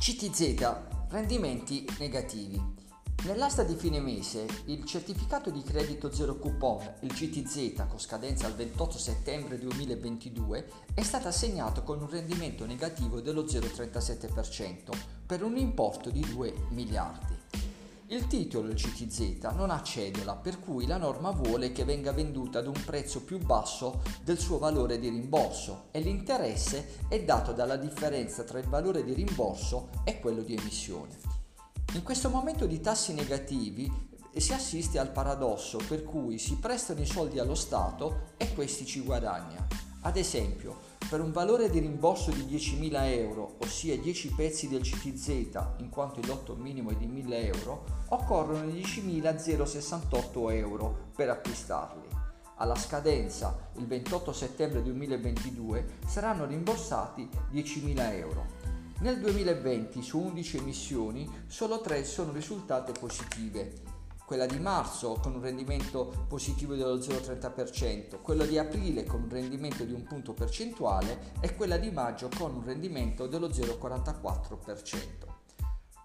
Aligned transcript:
CTZ, 0.00 1.10
rendimenti 1.10 1.86
negativi. 1.98 2.58
Nell'asta 3.26 3.64
di 3.64 3.74
fine 3.74 4.00
mese, 4.00 4.46
il 4.64 4.86
certificato 4.86 5.50
di 5.50 5.62
credito 5.62 6.10
zero 6.10 6.38
coupon, 6.38 6.94
il 7.00 7.12
CTZ, 7.12 7.86
con 7.86 8.00
scadenza 8.00 8.46
al 8.46 8.54
28 8.54 8.96
settembre 8.96 9.58
2022, 9.58 10.70
è 10.94 11.02
stato 11.02 11.28
assegnato 11.28 11.82
con 11.82 12.00
un 12.00 12.08
rendimento 12.08 12.64
negativo 12.64 13.20
dello 13.20 13.42
0,37% 13.42 14.96
per 15.26 15.42
un 15.42 15.58
importo 15.58 16.08
di 16.08 16.24
2 16.26 16.68
miliardi. 16.70 17.39
Il 18.12 18.26
titolo 18.26 18.72
CTZ 18.72 19.52
non 19.54 19.70
ha 19.70 19.84
cedola, 19.84 20.34
per 20.34 20.58
cui 20.58 20.84
la 20.84 20.96
norma 20.96 21.30
vuole 21.30 21.70
che 21.70 21.84
venga 21.84 22.10
venduta 22.10 22.58
ad 22.58 22.66
un 22.66 22.82
prezzo 22.84 23.22
più 23.22 23.38
basso 23.38 24.02
del 24.24 24.36
suo 24.36 24.58
valore 24.58 24.98
di 24.98 25.08
rimborso 25.08 25.90
e 25.92 26.00
l'interesse 26.00 27.04
è 27.06 27.22
dato 27.22 27.52
dalla 27.52 27.76
differenza 27.76 28.42
tra 28.42 28.58
il 28.58 28.66
valore 28.66 29.04
di 29.04 29.12
rimborso 29.12 29.90
e 30.02 30.18
quello 30.18 30.42
di 30.42 30.56
emissione. 30.56 31.16
In 31.92 32.02
questo 32.02 32.30
momento 32.30 32.66
di 32.66 32.80
tassi 32.80 33.14
negativi 33.14 33.88
si 34.36 34.52
assiste 34.52 34.98
al 34.98 35.12
paradosso 35.12 35.78
per 35.86 36.02
cui 36.02 36.38
si 36.38 36.56
prestano 36.56 37.02
i 37.02 37.06
soldi 37.06 37.38
allo 37.38 37.54
Stato 37.54 38.32
e 38.38 38.52
questi 38.54 38.84
ci 38.86 39.02
guadagna. 39.02 39.64
Ad 40.00 40.16
esempio, 40.16 40.89
per 41.10 41.20
un 41.20 41.32
valore 41.32 41.68
di 41.70 41.80
rimborso 41.80 42.30
di 42.30 42.42
10.000 42.42 42.92
euro, 43.18 43.56
ossia 43.58 43.98
10 43.98 44.32
pezzi 44.32 44.68
del 44.68 44.82
CTZ, 44.82 45.28
in 45.78 45.88
quanto 45.90 46.20
il 46.20 46.28
lotto 46.28 46.54
minimo 46.54 46.90
è 46.90 46.94
di 46.94 47.08
1.000 47.08 47.32
euro, 47.46 47.84
occorrono 48.10 48.62
10.068 48.66 50.52
euro 50.52 51.08
per 51.16 51.28
acquistarli. 51.30 52.06
Alla 52.58 52.76
scadenza, 52.76 53.70
il 53.78 53.88
28 53.88 54.32
settembre 54.32 54.84
2022, 54.84 55.98
saranno 56.06 56.46
rimborsati 56.46 57.28
10.000 57.52 58.12
euro. 58.12 58.46
Nel 59.00 59.18
2020 59.18 60.02
su 60.02 60.16
11 60.16 60.58
emissioni 60.58 61.28
solo 61.48 61.80
3 61.80 62.04
sono 62.04 62.30
risultate 62.30 62.92
positive, 62.92 63.72
quella 64.30 64.46
di 64.46 64.60
marzo 64.60 65.18
con 65.20 65.34
un 65.34 65.40
rendimento 65.40 66.24
positivo 66.28 66.76
dello 66.76 66.98
0,30%, 66.98 68.22
quella 68.22 68.44
di 68.44 68.58
aprile 68.58 69.02
con 69.02 69.22
un 69.22 69.28
rendimento 69.28 69.82
di 69.82 69.92
un 69.92 70.04
punto 70.04 70.34
percentuale 70.34 71.32
e 71.40 71.56
quella 71.56 71.78
di 71.78 71.90
maggio 71.90 72.28
con 72.38 72.54
un 72.54 72.64
rendimento 72.64 73.26
dello 73.26 73.48
0,44%. 73.48 75.00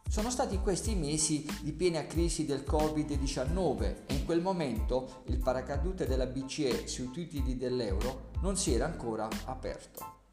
Sono 0.09 0.31
stati 0.31 0.57
questi 0.57 0.95
mesi 0.95 1.45
di 1.61 1.71
piena 1.71 2.07
crisi 2.07 2.45
del 2.45 2.63
Covid-19 2.67 4.05
e 4.07 4.15
in 4.15 4.25
quel 4.25 4.41
momento 4.41 5.21
il 5.25 5.37
paracadute 5.37 6.07
della 6.07 6.25
BCE 6.25 6.87
sui 6.87 7.11
titoli 7.11 7.55
dell'euro 7.55 8.31
non 8.41 8.57
si 8.57 8.73
era 8.73 8.85
ancora 8.85 9.27
aperto. 9.45 10.24